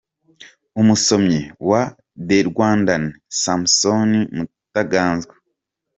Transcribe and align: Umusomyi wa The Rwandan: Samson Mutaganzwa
Umusomyi 0.81 1.41
wa 1.69 1.81
The 2.27 2.37
Rwandan: 2.49 3.03
Samson 3.41 4.09
Mutaganzwa 4.35 5.35